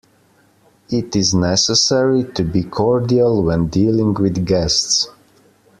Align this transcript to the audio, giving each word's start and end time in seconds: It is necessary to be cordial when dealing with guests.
It 0.89 1.15
is 1.15 1.35
necessary 1.35 2.23
to 2.33 2.43
be 2.43 2.63
cordial 2.63 3.43
when 3.43 3.67
dealing 3.67 4.15
with 4.15 4.43
guests. 4.47 5.07